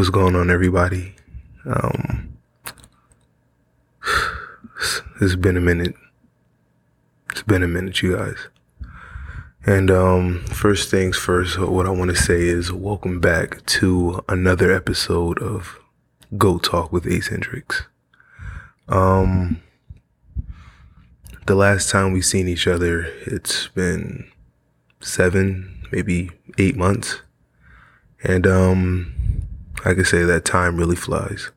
[0.00, 1.14] What's going on, everybody?
[1.66, 2.38] Um,
[5.20, 5.94] it's been a minute.
[7.30, 8.38] It's been a minute, you guys.
[9.66, 14.72] And um, first things first, what I want to say is welcome back to another
[14.72, 15.78] episode of
[16.38, 17.30] Go Talk with Ace.
[18.88, 19.60] Um,
[21.44, 24.30] the last time we seen each other, it's been
[25.00, 27.20] seven, maybe eight months.
[28.24, 29.19] And um,
[29.84, 31.50] I can say that time really flies.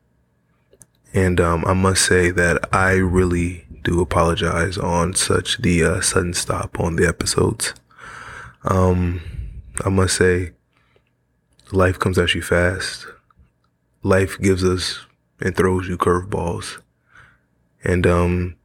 [1.12, 6.34] And um, I must say that I really do apologize on such the uh, sudden
[6.34, 7.74] stop on the episodes.
[8.64, 9.20] Um,
[9.84, 10.52] I must say,
[11.70, 13.06] life comes at you fast.
[14.02, 15.06] Life gives us
[15.40, 16.80] and throws you curveballs.
[17.84, 18.56] And, um,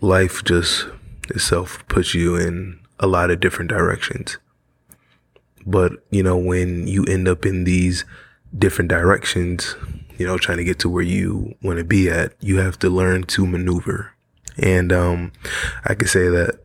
[0.00, 0.86] life just
[1.30, 4.38] itself puts you in a lot of different directions.
[5.64, 8.04] But, you know, when you end up in these
[8.56, 9.76] different directions,
[10.18, 12.88] you know, trying to get to where you want to be at, you have to
[12.88, 14.12] learn to maneuver.
[14.58, 15.32] And, um,
[15.84, 16.60] I can say that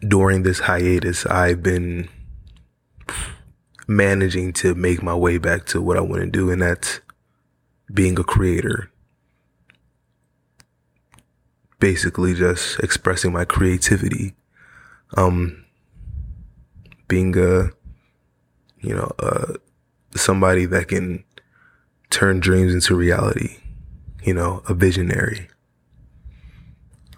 [0.00, 2.08] during this hiatus, I've been
[3.86, 7.00] managing to make my way back to what I want to do, and that's
[7.92, 8.90] being a creator.
[11.80, 14.34] Basically, just expressing my creativity.
[15.16, 15.64] Um,
[17.08, 17.70] being a,
[18.80, 19.54] you know, uh,
[20.20, 21.24] somebody that can
[22.10, 23.56] turn dreams into reality.
[24.22, 25.48] You know, a visionary.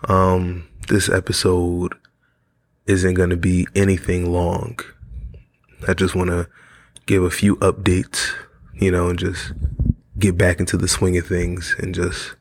[0.08, 1.94] Um, this episode
[2.86, 4.78] isn't going to be anything long.
[5.86, 6.48] I just want to
[7.06, 8.32] give a few updates,
[8.74, 9.52] you know, and just
[10.18, 12.34] get back into the swing of things and just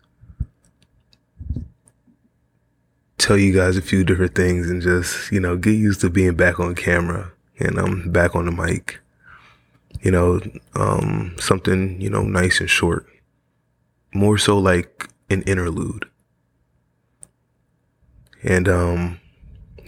[3.18, 6.36] tell you guys a few different things and just, you know, get used to being
[6.36, 9.00] back on camera and I'm back on the mic.
[10.02, 10.40] You know,
[10.76, 13.06] um, something, you know, nice and short.
[14.14, 16.06] More so like an interlude.
[18.44, 19.20] And um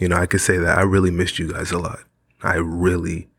[0.01, 1.99] you know, I could say that I really missed you guys a lot.
[2.41, 3.29] I really,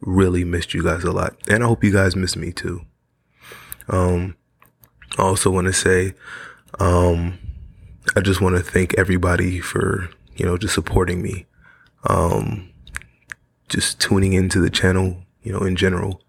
[0.00, 1.36] really missed you guys a lot.
[1.50, 2.80] And I hope you guys miss me too.
[3.88, 4.34] Um,
[5.18, 6.14] I also want to say,
[6.80, 7.38] um,
[8.16, 11.44] I just want to thank everybody for, you know, just supporting me.
[12.04, 12.70] Um,
[13.68, 16.20] just tuning into the channel, you know, in general.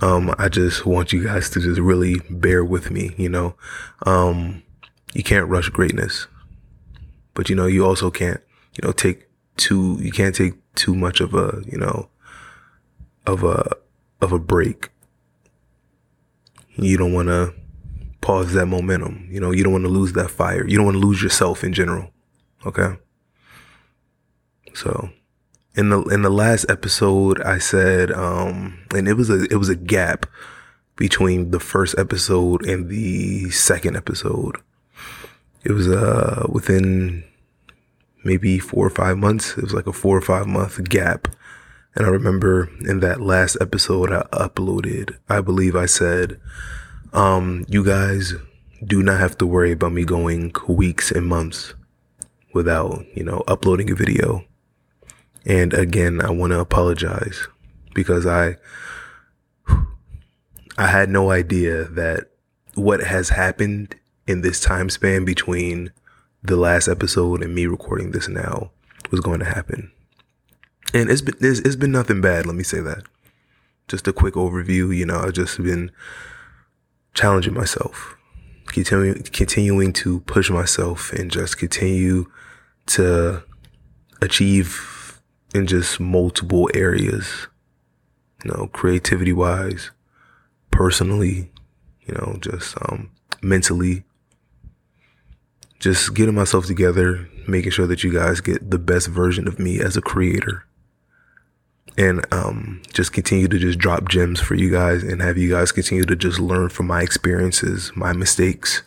[0.00, 3.56] Um, I just want you guys to just really bear with me, you know.
[4.06, 4.62] Um,
[5.12, 6.28] you can't rush greatness,
[7.34, 8.40] but you know, you also can't
[8.74, 12.08] you know, take too, you can't take too much of a, you know,
[13.26, 13.76] of a,
[14.20, 14.90] of a break.
[16.76, 17.52] You don't want to
[18.20, 19.28] pause that momentum.
[19.30, 20.66] You know, you don't want to lose that fire.
[20.66, 22.10] You don't want to lose yourself in general.
[22.64, 22.96] Okay.
[24.74, 25.10] So
[25.74, 29.68] in the, in the last episode, I said, um, and it was a, it was
[29.68, 30.26] a gap
[30.96, 34.56] between the first episode and the second episode.
[35.64, 37.24] It was, uh, within
[38.24, 39.56] maybe four or five months.
[39.56, 41.28] It was like a four or five month gap.
[41.94, 46.40] And I remember in that last episode I uploaded, I believe I said,
[47.12, 48.34] um, you guys
[48.84, 51.74] do not have to worry about me going weeks and months
[52.54, 54.44] without, you know, uploading a video.
[55.44, 57.48] And again, I want to apologize
[57.94, 58.56] because I,
[60.78, 62.28] I had no idea that
[62.74, 65.92] what has happened in this time span between
[66.42, 68.70] the last episode and me recording this now
[69.10, 69.90] was going to happen.
[70.94, 72.46] And it's been it's, it's been nothing bad.
[72.46, 73.04] Let me say that.
[73.88, 74.96] Just a quick overview.
[74.96, 75.90] You know, I've just been
[77.14, 78.16] challenging myself,
[78.66, 82.26] continuing continuing to push myself, and just continue
[82.86, 83.42] to
[84.20, 84.91] achieve
[85.54, 87.48] in just multiple areas.
[88.44, 89.90] You know, creativity wise,
[90.70, 91.50] personally,
[92.06, 94.04] you know, just um, mentally,
[95.78, 99.80] just getting myself together, making sure that you guys get the best version of me
[99.80, 100.64] as a creator.
[101.96, 105.72] And um, just continue to just drop gems for you guys and have you guys
[105.72, 108.82] continue to just learn from my experiences, my mistakes,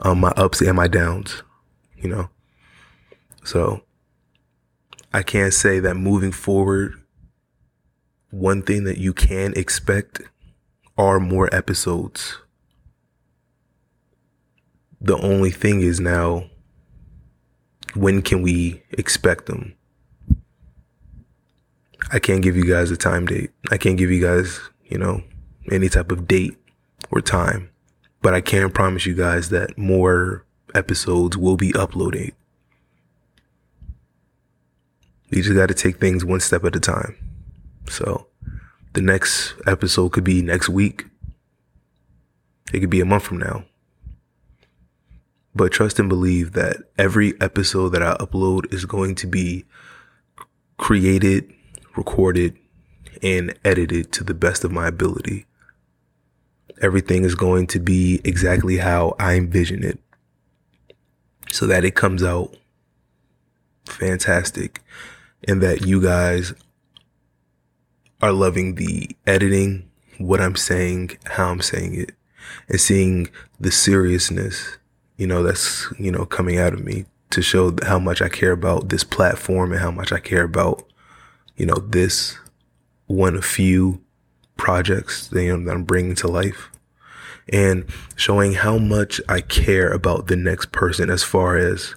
[0.00, 1.42] um, my ups and my downs,
[1.96, 2.28] you know?
[3.44, 3.82] So
[5.14, 7.00] I can't say that moving forward,
[8.30, 10.20] one thing that you can expect
[10.98, 12.36] are more episodes
[15.04, 16.44] the only thing is now,
[17.94, 19.74] when can we expect them?
[22.10, 23.50] I can't give you guys a time date.
[23.70, 25.22] I can't give you guys, you know,
[25.70, 26.56] any type of date
[27.10, 27.68] or time,
[28.22, 32.32] but I can promise you guys that more episodes will be uploaded.
[35.34, 37.16] You just got to take things one step at a time.
[37.88, 38.28] So
[38.92, 41.06] The next episode could be next week.
[42.72, 43.64] It could be a month from now.
[45.52, 49.64] But trust and believe that every episode that I upload is going to be
[50.76, 51.52] created,
[51.96, 52.56] recorded,
[53.20, 55.46] and edited to the best of my ability.
[56.80, 59.98] Everything is going to be exactly how I envision it
[61.50, 62.56] so that it comes out
[63.86, 64.80] fantastic
[65.48, 66.54] and that you guys
[68.22, 69.88] are loving the editing,
[70.18, 72.12] what I'm saying, how I'm saying it,
[72.68, 73.28] and seeing
[73.60, 74.78] the seriousness,
[75.16, 78.52] you know, that's, you know, coming out of me to show how much I care
[78.52, 80.84] about this platform and how much I care about,
[81.56, 82.38] you know, this
[83.06, 84.00] one of few
[84.56, 86.70] projects that, you know, that I'm bringing to life
[87.48, 87.84] and
[88.16, 91.94] showing how much I care about the next person as far as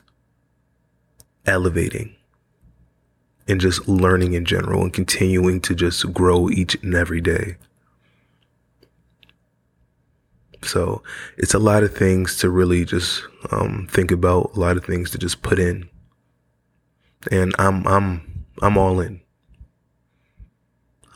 [1.45, 2.16] elevating
[3.47, 7.55] and just learning in general and continuing to just grow each and every day.
[10.63, 11.03] So
[11.37, 15.11] it's a lot of things to really just um, think about, a lot of things
[15.11, 15.87] to just put in,
[17.31, 19.21] and I'm I'm I'm all in.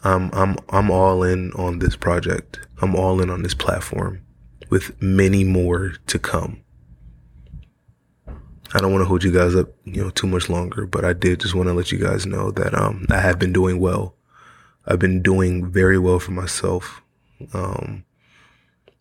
[0.04, 2.60] I'm I'm I'm all in on this project.
[2.82, 4.22] I'm all in on this platform
[4.70, 6.62] with many more to come.
[8.74, 11.14] I don't want to hold you guys up, you know, too much longer, but I
[11.14, 14.16] did just want to let you guys know that um I have been doing well.
[14.86, 17.02] I've been doing very well for myself.
[17.54, 18.06] Um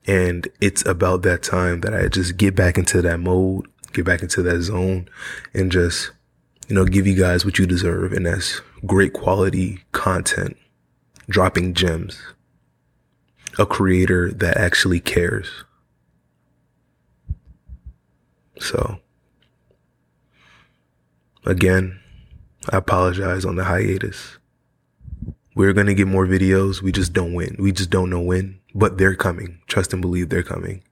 [0.07, 4.23] and it's about that time that I just get back into that mode, get back
[4.23, 5.09] into that zone
[5.55, 6.11] and just
[6.69, 10.57] you know, give you guys what you deserve and that's great quality content
[11.31, 12.21] dropping gems,
[13.59, 15.49] a creator that actually cares.
[18.59, 18.99] So,
[21.51, 21.99] again,
[22.71, 24.39] I apologize on the hiatus.
[25.57, 26.81] We're going to get more videos.
[26.81, 27.57] We just don't win.
[27.59, 29.61] We just don't know when, but they're coming.
[29.67, 30.85] Trust and believe they're coming.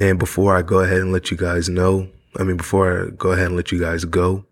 [0.00, 3.30] And before I go ahead and let you guys know, I mean, before I go
[3.30, 4.44] ahead and let you guys go,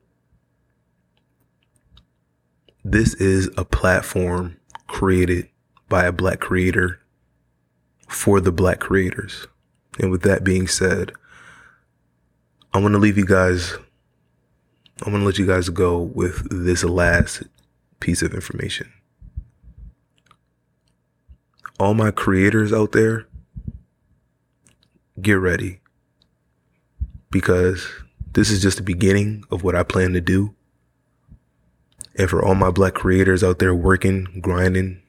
[2.84, 5.48] this is a platform created
[5.88, 7.00] by a black creator
[8.08, 9.48] for the black creators.
[9.98, 11.12] And with that being said,
[12.72, 13.75] I want to leave you guys,
[15.02, 17.43] I'm going to let you guys go with this last
[18.00, 18.93] piece of information.
[21.81, 23.26] All my creators out there,
[25.20, 25.81] get ready
[27.31, 27.88] because
[28.32, 30.55] this is just the beginning of what I plan to do.
[32.17, 35.02] And for all my black creators out there working, grinding,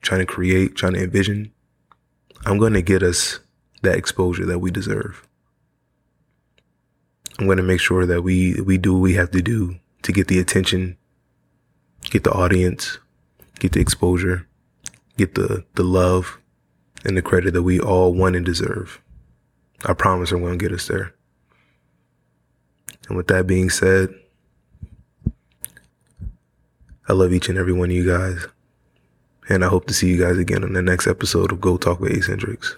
[0.00, 1.52] trying to create, trying to envision,
[2.44, 3.38] I'm going to get us
[3.82, 5.26] that exposure that we deserve.
[7.42, 10.12] I'm going to make sure that we, we do what we have to do to
[10.12, 10.96] get the attention,
[12.04, 13.00] get the audience,
[13.58, 14.46] get the exposure,
[15.16, 16.38] get the, the love
[17.04, 19.02] and the credit that we all want and deserve.
[19.84, 21.16] I promise I'm going to get us there.
[23.08, 24.14] And with that being said,
[27.08, 28.46] I love each and every one of you guys.
[29.48, 31.98] And I hope to see you guys again on the next episode of Go Talk
[31.98, 32.76] with Ace Hendrix.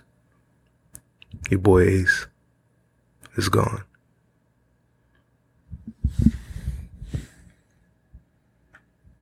[1.50, 2.26] Your boy Ace
[3.36, 3.84] is gone.